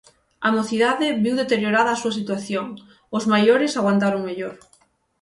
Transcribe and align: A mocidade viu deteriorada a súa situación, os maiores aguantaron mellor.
A 0.47 0.49
mocidade 0.57 1.07
viu 1.23 1.35
deteriorada 1.41 1.89
a 1.93 1.99
súa 2.01 2.17
situación, 2.19 2.67
os 3.17 3.23
maiores 3.31 3.73
aguantaron 3.79 4.21
mellor. 4.29 4.55